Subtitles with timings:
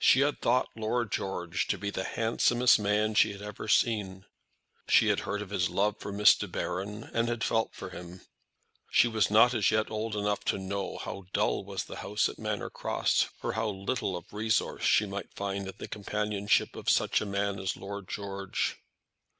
[0.00, 4.24] She had thought Lord George to be the handsomest man she had ever seen.
[4.88, 8.22] She had heard of his love for Miss De Baron, and had felt for him.
[8.90, 12.40] She was not as yet old enough to know how dull was the house at
[12.40, 17.20] Manor Cross, or how little of resource she might find in the companionship of such
[17.20, 18.78] a man as Lord George.